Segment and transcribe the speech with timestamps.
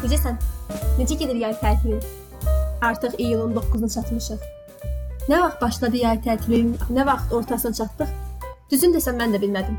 [0.00, 0.38] Necəsən?
[0.96, 2.00] Necə gedir yay tətilin?
[2.80, 4.46] Artıq iyulun 9-una çatmışıq.
[5.28, 8.14] Nə vaxt başladı yay tətilin, nə vaxt ortasına çatdıq?
[8.72, 9.76] Düzün desəm mən də bilmədim.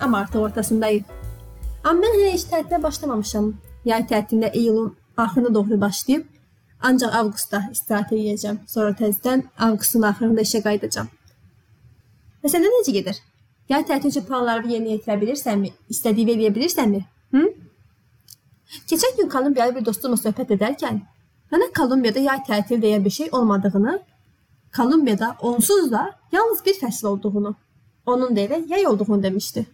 [0.00, 1.08] Amma artıq ortasındayıq.
[1.84, 3.54] Amma mən hələ heç tətilə başlamamışam.
[3.88, 6.28] Yay tətilinə iyulun axırına doğru başlayıb
[6.84, 8.62] ancaq avqustda istirahət edəcəm.
[8.68, 11.08] Sonra təzədən avqustun axırında işə qayıdacağam.
[12.44, 13.24] Və səndə necə gedir?
[13.72, 15.72] Yay tətil üçün planlarını yerinə yetirə bilirsənmi?
[15.88, 17.06] İstədiyini eləyə bilirsənmi?
[17.32, 17.44] Hı?
[18.90, 21.00] Keçən gün Kolumbiyalı bir dostumla söhbət edərkən
[21.52, 23.98] mənə Kolumbiyada yay tətil deyə bir şey olmadığını,
[24.76, 27.54] Kolumbiyada onsuz da yalnız bir fəsil olduğunu,
[28.06, 29.66] onun da elə yay olduğunu demişdi.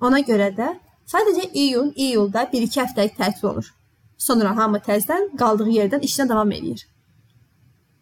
[0.00, 0.68] Ona görə də
[1.12, 3.72] sadəcə iyun, iyulda 1-2 həftəlik tətil olur.
[4.18, 6.86] Sonra hamı təzədən qaldığı yerdən işinə davam edir.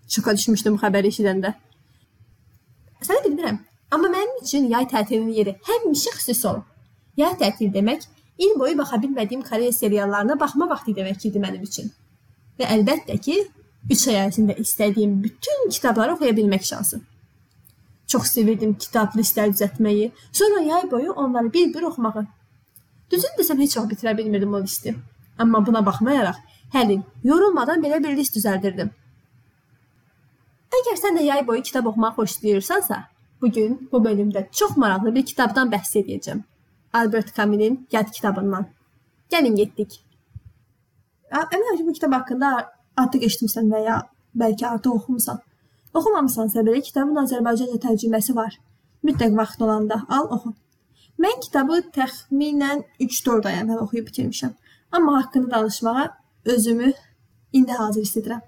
[0.09, 1.53] Şoka düşmüşdüm xəbəri eşidəndə.
[3.03, 3.59] Səni bilmirəm,
[3.91, 6.65] amma mənim üçün yay tətilinin yeri həmişə xüsusi olub.
[7.17, 11.91] Yay tətili demək il boyu baxa bilmədiyim Koreya seriallarına baxma vaxtı demək idi mənim üçün.
[12.59, 13.37] Və əlbəttə ki,
[13.91, 17.01] 3 ay ərzində istədiyim bütün kitabları oxuya bilmək şansı.
[18.07, 22.27] Çox sevirdim kitab listələri düzəltməyi, sonra yay boyu onları bir-bir oxumağı.
[23.11, 24.95] Düzün desəm heç vaxt bitirə bilmirdim o listi.
[25.39, 26.39] Amma buna baxmayaraq
[26.75, 28.91] hər il yorulmadan belə bir list düzəldirdim.
[30.79, 33.03] Əgər sən də yay boyu kitab oxumağı xoşlayırsansa,
[33.43, 36.43] bu gün bu bölümdə çox maraqlı bir kitabdan bəhs edəcəm.
[36.99, 38.69] Albert Camus'in Yad kitabından.
[39.33, 39.99] Gəlin getdik.
[41.31, 42.53] Əminəm ki, bu kitab haqqında
[43.03, 43.99] artıq eşitmisən və ya
[44.43, 45.43] bəlkə artıq oxumusan.
[45.95, 48.57] Oxumamısansa belə kitabın Azərbaycanca tərcüməsi var.
[49.05, 50.55] Mütləq vaxt olanda al oxu.
[51.23, 54.53] Mən kitabı təxminən 3-4 ay əvvəl oxuyub bitirmişəm.
[54.93, 56.07] Amma haqqında danışmağa
[56.45, 56.93] özümü
[57.53, 58.43] indi hazır hiss edirəm.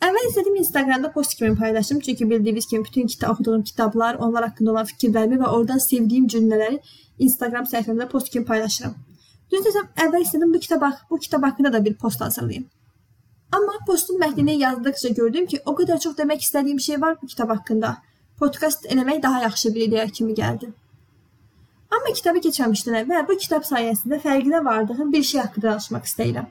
[0.00, 4.70] Əvvəl istədim Instagramda post kimi paylaşım, çünki bildiyiniz kimi bütün kitab oxuduğum kitablar, onlar haqqında
[4.72, 6.78] olan fikirlərimi və oradan sevdiyim cümlələri
[7.18, 8.94] Instagram səhifəmdə post kimi paylaşıram.
[9.52, 12.64] Düz desəm, əvvəl istədim bu kitab bu kitab haqqında da bir post hazırlayım.
[13.52, 17.50] Amma postun mətnini yazdıqca gördüm ki, o qədər çox demək istədiyim şey var bu kitab
[17.50, 17.96] haqqında.
[18.38, 20.70] Podkast eləmək daha yaxşı bir ideya kimi gəldi.
[21.90, 26.48] Amma kitabı keçməmişdən əvvəl bu kitab sayəsində fərqinə vardığım bir şey haqqında danışmaq istəyirəm.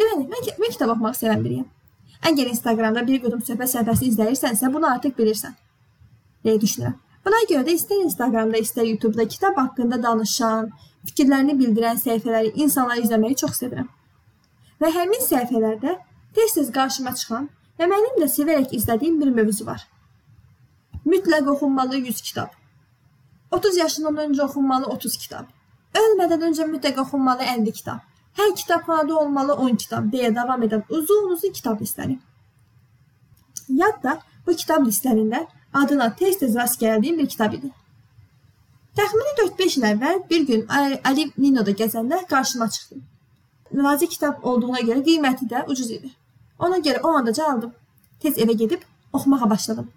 [0.00, 1.73] Deməli, mən, mən kitab oxumaq sevən biriyəm.
[2.24, 5.54] Əgər Instagramda bir qudum söhbət səhifəsi izləyirsənsə, bunu artıq bilirsən.
[6.44, 6.94] deyə düşünürəm.
[7.24, 10.70] Buna görə də istər Instagramda, istər YouTube-da kitab haqqında danışan,
[11.08, 13.88] fikirlərini bildirən səhifələri insanlar izləməyi çox sevirəm.
[14.80, 15.96] Və həmin səhifələrdə
[16.36, 17.48] tez-tez qarşıma çıxan
[17.80, 19.86] və mənim də sevərək izlədiyim bir mövzu var.
[21.04, 22.52] Mütləq oxunmalı 100 kitab.
[23.50, 25.48] 30 yaşından öncə oxunmalı 30 kitab.
[25.94, 28.00] Ölmədən öncə mütləq oxunmalı 50 kitab.
[28.38, 32.18] Hər kitabxanada olmalı 10 kitab deyə davam edən uzun-uzun kitab listləri.
[33.68, 37.70] Yadda bu kitab listələrində adına tez-tez rast gəldiyim bir kitab idi.
[38.98, 40.66] Təxmini 4-5 il əvvəl bir gün
[41.10, 43.00] Ali Ninoda gəzəndə qarşıma çıxdı.
[43.72, 46.10] Nazik kitab olduğuna görə qiyməti də ucuz idi.
[46.58, 47.72] Ona görə o andaca aldım.
[48.20, 49.90] Tez evə gedib oxumağa başladım.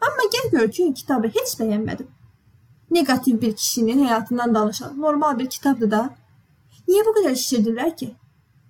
[0.00, 2.06] Amma gəl gör ki, kitabı heç bəyənmədim.
[2.90, 6.02] Neqativ bir kişinin həyatından danışan normal bir kitabdır da.
[6.92, 8.10] Niyə bu qədər şişirdilər ki?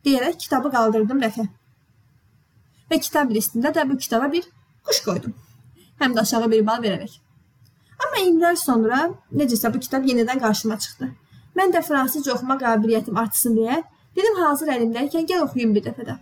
[0.06, 1.47] deyərək kitabı qaldırdım rəfə.
[2.91, 4.47] Və kitab listində də bu kitaba bir
[4.87, 5.34] quş qoydum.
[6.03, 7.15] Həm də aşağı bir bal verərək.
[8.03, 9.00] Amma illər sonra
[9.41, 11.09] necəsə bu kitab yenidən qarşıma çıxdı.
[11.59, 13.78] Mən də fransızca oxuma qabiliyyətim artsın deyə
[14.16, 16.19] dedim hazır əlimdəykən gəl oxuyum bir dəfə də.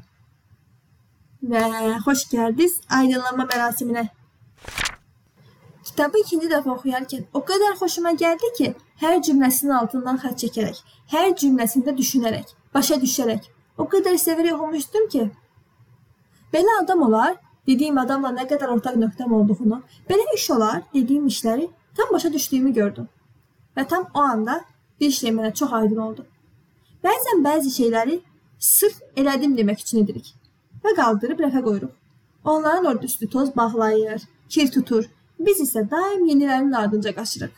[1.52, 1.64] Və
[2.04, 4.04] xoş gəldiniz aydınlanma mərasiminə.
[5.88, 10.80] Kitabı ikinci dəfə oxuyarkən o qədər xoşuma gəldi ki, hər cümləsinin altından xətt çəkərək,
[11.12, 13.46] hər cümləsində düşünərək, başa düşərək,
[13.80, 15.26] o qədər sevərək oxumuşdum ki,
[16.54, 21.68] belə adam olar, dediyim adamla nə qədər ortaq nöqtəm olduğunu, belə iş olar, dediyim işləri
[21.96, 23.08] tam başa düşdüyümü gördüm.
[23.76, 24.60] Və tam o anda
[25.00, 26.26] bir şey mənə çox aydın oldu.
[27.04, 28.18] Bəzən bəzi şeyləri
[28.58, 30.34] sırf elədim demək üçün edirik
[30.84, 31.94] və qaldırıb rəfə qoyuruq.
[32.44, 35.04] Onların üstü toz bağlayır, kir tutur,
[35.40, 37.52] Biz isə daim yenilərinin ardınca qaçırıq.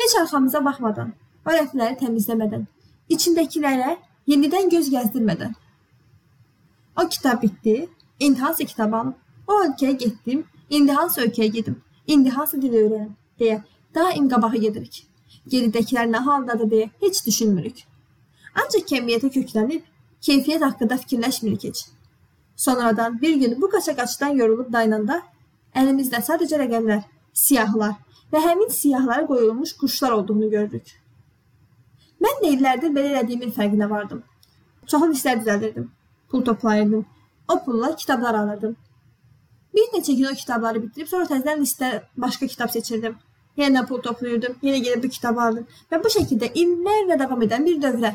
[0.00, 1.12] Heç arxamıza baxmadan,
[1.46, 2.66] o rəfləri təmizləmədən,
[3.14, 3.96] içindəkilərə
[4.32, 5.54] yenidən göz gəzdirmədən.
[7.00, 7.88] O kitab bitdi,
[8.20, 9.14] indi hansı kitab alım?
[9.48, 11.80] O ölkəyə getdim, indi hansı ölkəyə gedim?
[12.06, 13.16] İndi hansı dil öyrənim?
[13.40, 13.62] deyə
[13.94, 15.02] daim qabağa gedirik.
[15.52, 17.82] Geridəkilər nə haldadır deyə heç düşünmürük.
[18.62, 19.82] Ancaq kəmiyyətə köklənib,
[20.26, 21.84] keyfiyyət haqqında fikirləşmirik heç.
[22.56, 25.22] Sonradan bir gün bu qaça-qaçdan yorulub dayananda
[25.72, 27.94] Əlimizdə sadəcə rəqəmlər, siyahılar
[28.32, 30.94] və həmin siyahlara qoyulmuş quşlar olduğunu görürük.
[32.22, 34.22] Mən də illərdir belə elədiyimin fərqinə vardım.
[34.86, 35.90] Çoxlu listlər düzəldirdim.
[36.30, 37.06] Pul toplayırdım.
[37.52, 38.76] O pulla kitablar alırdım.
[39.74, 43.16] Bir neçə gün o kitabları bitirib sonra təzədən listə başqa kitab seçirdim.
[43.56, 47.80] Yenə pul toplayırdım, yenə gedib bu kitabı aldım və bu şəkildə illərlə davam edən bir
[47.82, 48.12] dövrə,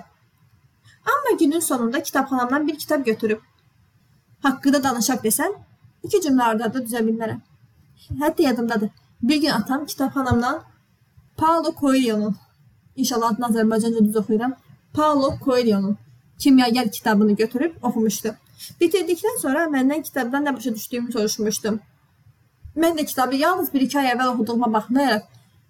[1.07, 3.41] Amma günün sonunda kitabxanamdan bir kitab götürüb
[4.43, 5.53] haqqında danışaq desən,
[6.03, 7.39] iki cümlə arda-arda düzə bilmərəm.
[8.23, 8.89] Hətta yadımdadır.
[9.21, 10.63] Bir gün atam kitabxanamdan
[11.37, 12.35] Paulo Coelho'nun
[12.95, 14.53] İnşallah adını Azərbaycanca düz oxuyuram.
[14.93, 15.97] Paulo Coelho'nun
[16.39, 18.33] Kimyager kitabını götürüb oxumuşdu.
[18.81, 21.79] Bitirdikdən sonra məndən kitabdan nə başa düşdüyümü soruşmuşdum.
[22.77, 25.25] Mən də kitabı yalnız bir-iki ay əvvəl oxuduğuma baxmayaraq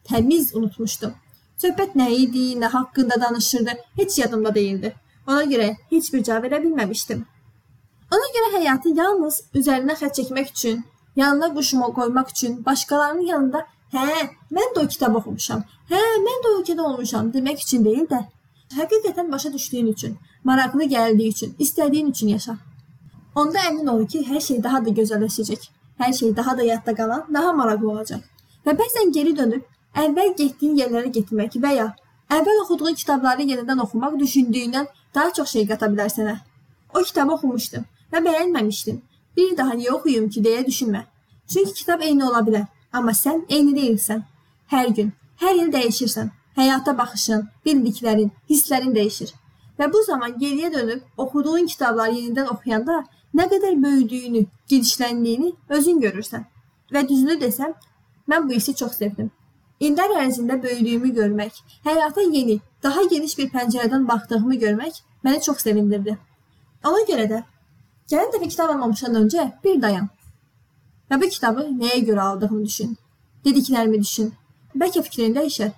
[0.10, 1.14] təmiz unutmuşdum.
[1.64, 4.96] Söhbət nə idi, nə haqqında danışırdı, heç yadımda değildi.
[5.28, 7.26] Ona görə heç bir cavab verə bilməmişdim.
[8.16, 10.84] Ona görə həyatı yalnız üzərinə xətt çəkmək üçün,
[11.20, 14.06] yanına quşumu qoymaq üçün, başqalarının yanında "Hə,
[14.56, 15.64] mən də o kitab oxumuşam.
[15.92, 18.20] Hə, mən də o ölkədə olmuşam" demək üçün deyil də,
[18.80, 22.58] həqiqətən başa düşdüyün üçün, maraqlı gəldiyi üçün, istədiyin üçün yaşa.
[23.36, 25.70] Onda əmin ol ki, hər şey daha da gözəlləşəcək.
[26.02, 28.22] Hər şey daha da yadda qalan, daha maraqlı olacaq.
[28.66, 29.64] Və bəzən geri dönüb
[30.04, 31.88] əvvəl getdiyin yerlərə getmək və ya
[32.38, 36.36] əvvəl oxuduğun kitabları yenidən oxumaq düşündüyündən daha çox şey qata bilər sənə.
[36.94, 39.00] O kitabı oxumuşdum və bəyənməmişdim.
[39.38, 41.04] Bir daha niyə oxuyum ki deyə düşünmə.
[41.54, 44.24] Çünki kitab eyni ola bilər, amma sən eyni deyilsən.
[44.74, 45.12] Hər gün,
[45.42, 46.32] hər il dəyişirsən.
[46.58, 49.34] Həyata baxışın, bildiklərin, hisslərin dəyişir.
[49.80, 53.04] Və bu zaman geriyə dönüb oxuduğun kitabları yenidən oxuyanda
[53.38, 56.48] nə qədər böyüdüyünü, genişləndiyini özün görürsən.
[56.94, 57.76] Və düzünü desəm,
[58.28, 59.30] mən bu hissi çox sevdim.
[59.80, 66.18] İllər ərzində böyüdüyümü görmək, həyata yeni, daha geniş bir pəncərədən baxdığımı görmək məni çox sevindirdi.
[66.86, 67.44] Ona görə də
[68.12, 70.08] gələn dəfə kitab almamışdan öncə bir dayan.
[71.10, 72.96] Və bu kitabı nəyə görə aldığımı düşün.
[73.46, 74.32] Dediklərimi düşün.
[74.76, 75.74] Bəlkə fikrin dəyişər.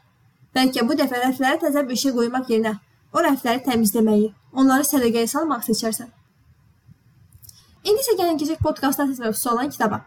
[0.55, 2.75] Bəlkə bu dəfə rəflərə təzə bir şey qoymaq yerinə
[3.13, 6.09] o rəfləri təmizləməyi, onları sədaqəyə salmaq seçərsən.
[7.83, 10.01] İndi isə gəlin keçək podkastın əsas mövzusu olan kitaba.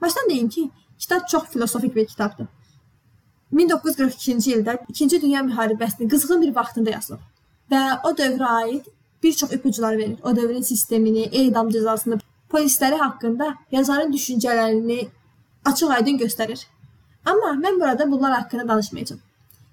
[0.00, 0.68] Başdan deyim ki,
[0.98, 2.46] kitab çox filosofik bir kitabdır.
[3.52, 7.22] 1942-ci ildə 2-ci Dünya müharibəsinin qızğın bir vaxtında yazılıb
[7.70, 8.88] və o dövrə aid
[9.24, 10.18] bir çox ipucular verir.
[10.22, 15.08] O dövrün sistemini, edam cəzasını, polisləri haqqında yazarın düşüncələrini
[15.64, 16.66] açıq-aydın göstərir.
[17.24, 19.20] Amma mən burada bunlar haqqında danışmayacağam.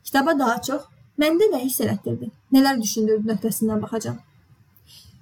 [0.03, 0.87] Kitaba daha çox
[1.19, 4.17] məndə nə hiss elətdirdi, nələr düşündürdü nöqtəsindən baxacağam.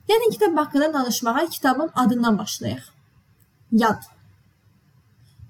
[0.09, 2.85] Yəni kitab haqqında danışmağa kitabın adından başlayaq.
[3.71, 4.03] Yad.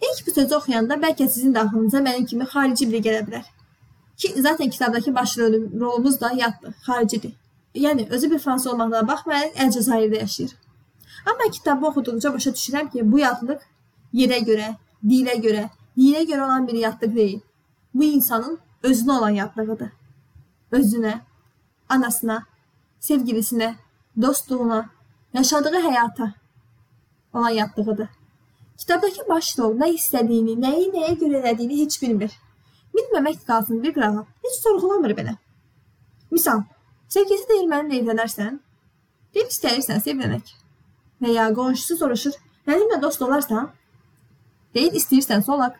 [0.07, 3.45] İlk bu sözü oxuyanda bəlkə sizin də ağlınıza mənim kimi xarici biri gələ bilər.
[4.17, 7.33] Ki, zaten kitabdakı baş rolumuz da yaddır, xaricidir.
[7.79, 10.55] Yəni özü bir fransız olmağına baxmayaraq Əlcəzairdə yaşayır.
[11.25, 13.61] Amma kitabı oxuduqca başa düşürəm ki, bu yadlıq
[14.13, 14.67] yerə görə,
[15.03, 17.39] dilə görə, dinə görə olan bir yadlıq deyil.
[17.93, 19.91] Bu insanın özünə olan yadlığıdır.
[20.71, 21.13] Özünə,
[21.89, 22.43] anasına,
[22.99, 23.73] sevgilisinə,
[24.21, 24.89] dostluğuna,
[25.33, 26.31] yaşadığı həyata
[27.33, 28.09] olan yadlığıdır.
[28.77, 32.31] Kitabdakı baş rol nə istədiyini, nəyi nəyə görə elədiyini heç bilmir.
[32.95, 33.41] Bilməmək
[33.83, 34.25] bir qırağa.
[34.43, 35.35] Heç sorğulamır belə.
[36.31, 36.61] Misal,
[37.13, 38.59] sevgisi deyir mənimlə evlənərsən?
[39.35, 40.53] Deyir istəyirsən evlənək.
[41.21, 42.35] Və ya qonşusu soruşur,
[42.67, 43.69] mənimlə dost olarsan?
[44.73, 45.77] Deyir istəyirsənsə olaq.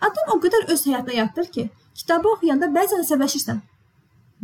[0.00, 3.62] Adam o qədər öz həyatına yatdır ki, kitabı oxuyanda bəzən əsəbləşirsən.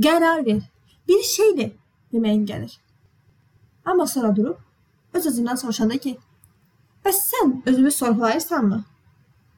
[0.04, 0.62] Qərar ver.
[1.08, 1.74] Bir şeydir
[2.12, 2.72] deməyin gəlir.
[3.84, 6.18] Amma sonra durub öz-özündən soruşanda ki,
[7.04, 8.84] Bəs sən özünü sorğulayırsanmı?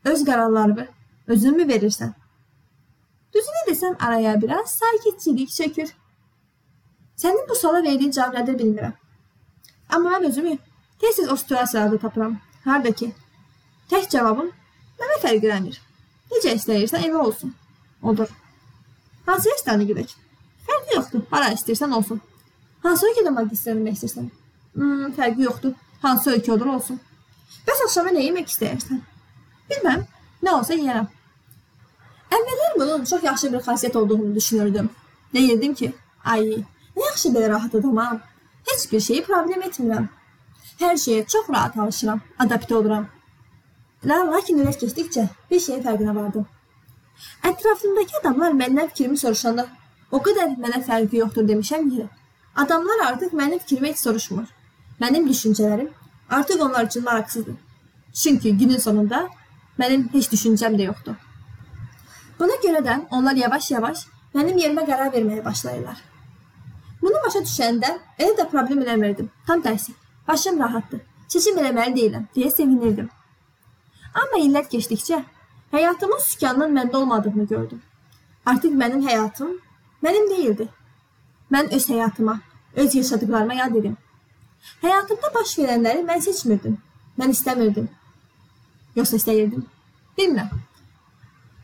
[0.05, 0.87] Öz qərarlarını
[1.27, 2.13] özünmü verirsən?
[3.35, 5.89] Düzünü desəm araya biraz sakitçilik çökür.
[7.21, 8.93] Sənin bu suala verdiyin cavab nədir bilmirəm.
[9.95, 10.57] Amma mən özümü
[11.01, 12.39] tez-tez o situasiyalarda tapıram.
[12.65, 13.11] Harda ki,
[13.91, 14.49] tək cavabım
[15.01, 15.77] mənə fərq eləmir.
[16.33, 17.53] Necə istəyirsən evə olsun.
[18.03, 18.31] Odur.
[19.27, 20.15] Hansı restorana gedək?
[20.67, 21.27] Fərqi yoxdur.
[21.31, 22.21] Hara istəyirsən olsun.
[22.87, 24.33] Hansı ölkədə magistrləmək istəyirsən?
[24.79, 25.77] Hmm, fərqi yoxdur.
[26.03, 27.01] Hansı ölkə olur olsun.
[27.67, 29.05] Bəs axşama nə yemək istəyirsən?
[29.71, 30.07] Bilməm,
[30.47, 31.09] nə olsa yeyərəm.
[32.37, 34.91] Əvvəllər bunun çox yaxşı bir xasiyyət olduğunu düşünürdüm.
[35.35, 35.93] Deyirdim ki,
[36.25, 36.63] ay,
[37.07, 38.21] yaxşı belə rahat adamam.
[38.69, 40.09] Heç bir şeyi problem etmirəm.
[40.81, 43.07] Hər şeyə çox rahat alışıram, adaptə oluram.
[44.05, 46.47] Lakin illər keçdikcə bir şeyin fərqinə vardım.
[47.45, 49.67] Ətrafımdakı adamlar məndən fikrimi soruşanda
[50.11, 52.07] o qədər mənə fərqi yoxdur demişəm ki,
[52.57, 54.47] adamlar artıq mənim fikrimi heç soruşmur.
[55.01, 55.91] Mənim düşüncələrim
[56.31, 57.55] Artıq onlar üçün maraqsızdır.
[58.13, 59.29] Çünki günün sonunda
[59.79, 61.15] mənim heç düşüncəm də yoxdur.
[62.39, 64.05] Buna görə də onlar yavaş-yavaş
[64.35, 65.97] mənim yerimə qərar verməyə başlayırlar.
[67.03, 69.31] Bunu başa düşəndə elə də problem eləmirdim.
[69.47, 69.93] Tam tərsi.
[70.29, 71.01] Başım rahatdır.
[71.29, 73.09] Seçim eləməli deyiləm deyə sevinirdim.
[74.15, 75.23] Amma illər keçdikcə
[75.73, 77.83] həyatımın sükanının məndə olmadığını gördüm.
[78.47, 79.57] Artıq mənim həyatım
[80.03, 80.69] mənim deyildi.
[81.51, 82.41] Mən öz həyatıma,
[82.77, 83.97] öz yaşadıqlarıma yad edim.
[84.83, 86.77] Həyatımda baş verənləri mən seçmirdim.
[87.19, 87.89] Mən istəmirdim.
[88.97, 89.65] Yoxsa istəyirdim.
[90.19, 90.51] Bilmirəm.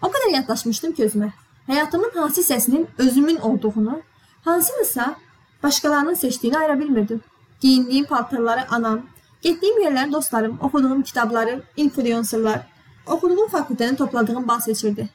[0.03, 1.31] O qədər yadlaşmışdım ki özümə.
[1.67, 4.01] Həyatımın hansı hissəsinin özümün olduğunu,
[4.45, 5.17] hansınısa
[5.67, 7.21] Başqalarının seçdiyini ayıra bilmirdim.
[7.61, 9.01] Geyindiyim paltarları anam,
[9.43, 12.61] getdiyim yerlərin dostlarım, oxuduğum kitabları influencerlar,
[13.07, 15.09] oxuduğum fakültədən topladığım bal seçirdi.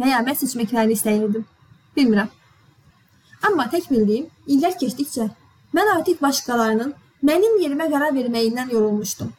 [0.00, 1.44] Və ya mən seçməklərini istəyirdim.
[1.96, 2.32] Bilmirəm.
[3.46, 5.28] Amma tək bildiyim, illər keçdikcə
[5.78, 6.90] mən artıq başqalarının
[7.30, 9.30] mənim yerimə qərar verməyindən yorulmuşdum.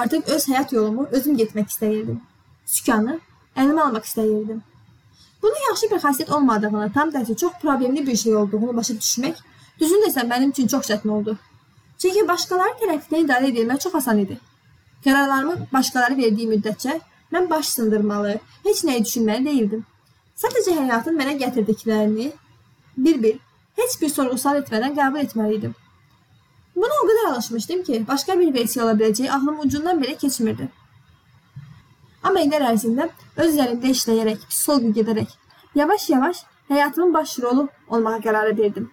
[0.00, 2.22] Artıq öz həyat yolumu özüm getmək istəyirdim.
[2.64, 3.20] Sükanı
[3.56, 4.64] əlimə almaq istəyirdim.
[5.46, 9.36] Bunun yaxşı bir xasiyyət olmadığını, tam tərsi çox problemli bir şey olduğunu başa düşmək,
[9.80, 11.36] düzün desəm mənim üçün çox çətin oldu.
[12.02, 14.38] Çünki başqaları tərəfindən idarə edilmək çox asan idi.
[15.04, 16.96] Qərarlarımı başqaları verdiyi müddətcə
[17.32, 18.32] mən baş sındırmalı,
[18.64, 19.84] heç nəyi düşünməli deyildim.
[20.42, 22.32] Sadəcə həyatın mənə gətirdiklərini
[23.06, 23.38] bir-bir,
[23.78, 25.76] heç bir sorğu-sual etmədən qəbul etməli idim.
[26.76, 30.68] Buna o qədər alışmışdım ki, başqa bir versiya ola biləcəyi ağlım ucundan belə keçmirdi.
[32.22, 35.34] Amma illər ərzində öz üzərimdə işləyərək, psixoloqa gedərək,
[35.74, 38.90] yavaş-yavaş həyatımın baş rolu olmağa qərarı verdim.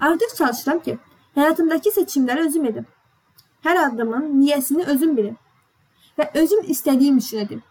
[0.00, 0.98] Artıq çalışıram ki,
[1.34, 2.86] həyatımdakı seçimləri özüm edim.
[3.64, 5.36] Hər addımın niyyəsini özüm bilim
[6.18, 7.62] və özüm istədiyim üçün edim.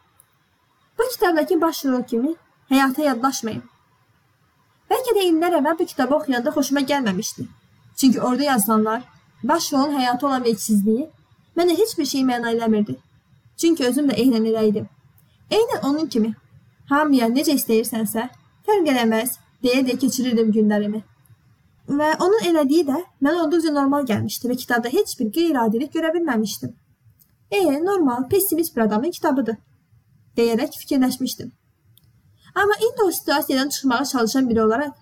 [1.00, 2.36] Bu kitabdakı baş rol kimi
[2.70, 3.64] həyata yadlaşmayın.
[4.92, 7.48] Bəlkə də illər əvvəl bu kitabı oxuyanda xoşuma gəlməmişdi.
[7.96, 9.02] Çünki orada yazılanlar,
[9.44, 11.10] baş rolun həyata olan vecsizliyi
[11.58, 12.96] mənə heç bir şey məna eləmirdi.
[13.62, 14.88] Çünki özüm də eynən elə idim.
[15.52, 16.34] Eynən onun kimi.
[16.90, 18.28] Hamıya necə istəyirsənsə,
[18.68, 21.02] fərq eləməz, deyə-deyə keçirirdim günlərimi.
[21.88, 26.74] Və onun elədiyi də mənə olduqca normal gəlmişdi və kitabda heç bir qeyri-adilik görə bilməmişdim.
[27.52, 29.56] E, normal, pessimist bir adamın kitabıdır,
[30.38, 31.52] deyərək fikirləşmişdim.
[32.56, 34.94] Amma indi o situasiyadan çıxmağa çalışan biri olaraq,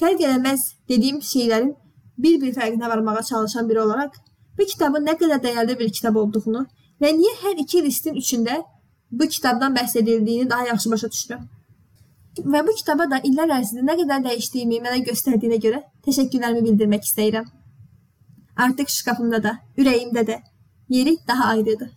[0.00, 1.74] fərq eləməz dediyim şeylərin
[2.18, 4.16] bir-bir fərqinə varmağa çalışan biri olaraq,
[4.58, 6.66] bu kitabın nə qədər dəyərli bir kitab olduğunu
[7.02, 8.60] və niyə hər iki listin üçündə
[9.12, 11.42] bu kitabdan bəhs edildiyini daha yaxşı başa düşürəm.
[12.52, 17.50] Və bu kitaba da illər ərzində nə qədər dəyişdiyimi mənə göstərdiyinə görə təşəkkürlərimi bildirmək istəyirəm.
[18.56, 20.38] Artıq şkafımda da, ürəyimdə də
[20.88, 21.90] yeri daha ayrıdır.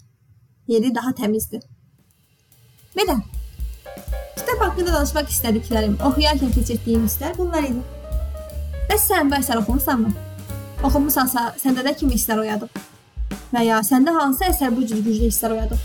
[0.68, 1.62] Yeri daha təmizdir.
[2.98, 3.20] Belə.
[4.36, 7.84] Kitab haqqında danışmaq istədiklərim, oxuyarkən keçirdiyim hisslər bunlar idi.
[8.90, 10.12] Bəs sən bu əsəri oxumusanmı?
[10.84, 12.95] Oxumusansa, səndə də kimi hisslər oyadıb?
[13.56, 15.84] Və ya səndə hansı əsər bu cür güclü hisslər oyadıb?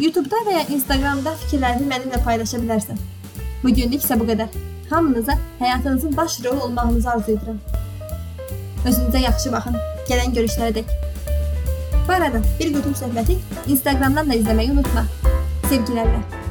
[0.00, 3.00] YouTube-da və ya Instagram-da fikirlərini mənimlə paylaşa bilərsən.
[3.62, 4.48] Bu günlük isə bu qədər.
[4.90, 7.58] Hamınıza həyatınızın baş rolu olmağınızı arzu edirəm.
[8.84, 9.80] Özünüzə yaxşı baxın.
[10.08, 10.94] Gələn görüşlərə dək.
[12.08, 15.06] Bu arada bir qutum söhbəti Instagramdan da izləməyi unutma.
[15.68, 16.41] Sevgilərlə.